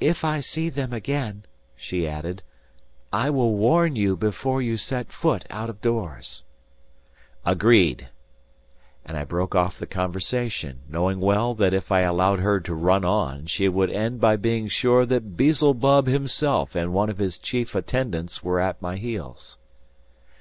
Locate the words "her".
12.40-12.58